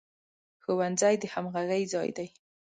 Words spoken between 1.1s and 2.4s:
د همغږۍ ځای دی